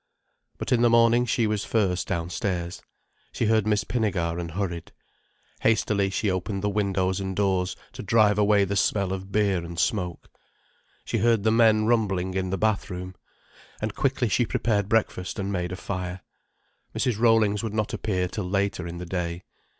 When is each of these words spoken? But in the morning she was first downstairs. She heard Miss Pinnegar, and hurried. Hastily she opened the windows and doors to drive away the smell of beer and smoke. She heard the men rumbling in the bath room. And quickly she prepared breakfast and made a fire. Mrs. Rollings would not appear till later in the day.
But 0.57 0.71
in 0.71 0.81
the 0.81 0.89
morning 0.89 1.27
she 1.27 1.45
was 1.45 1.63
first 1.63 2.07
downstairs. 2.07 2.81
She 3.31 3.45
heard 3.45 3.67
Miss 3.67 3.83
Pinnegar, 3.83 4.39
and 4.39 4.49
hurried. 4.53 4.91
Hastily 5.59 6.09
she 6.09 6.31
opened 6.31 6.63
the 6.63 6.71
windows 6.71 7.19
and 7.19 7.35
doors 7.35 7.75
to 7.93 8.01
drive 8.01 8.39
away 8.39 8.65
the 8.65 8.75
smell 8.75 9.13
of 9.13 9.31
beer 9.31 9.57
and 9.59 9.77
smoke. 9.77 10.27
She 11.05 11.19
heard 11.19 11.43
the 11.43 11.51
men 11.51 11.85
rumbling 11.85 12.33
in 12.33 12.49
the 12.49 12.57
bath 12.57 12.89
room. 12.89 13.13
And 13.79 13.93
quickly 13.93 14.27
she 14.27 14.43
prepared 14.43 14.89
breakfast 14.89 15.37
and 15.37 15.51
made 15.51 15.71
a 15.71 15.75
fire. 15.75 16.21
Mrs. 16.97 17.19
Rollings 17.19 17.61
would 17.61 17.75
not 17.75 17.93
appear 17.93 18.27
till 18.27 18.49
later 18.49 18.87
in 18.87 18.97
the 18.97 19.05
day. 19.05 19.43